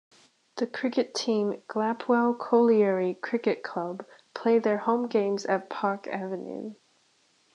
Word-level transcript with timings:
The 0.55 0.65
cricket 0.65 1.13
team 1.13 1.61
"Glapwell 1.67 2.33
Colliery 2.39 3.13
Cricket 3.13 3.61
Club" 3.61 4.03
play 4.33 4.57
their 4.57 4.79
home 4.79 5.05
games 5.07 5.45
at 5.45 5.69
Park 5.69 6.07
Avenue. 6.07 6.73